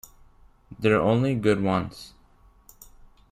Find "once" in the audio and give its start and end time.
1.61-2.15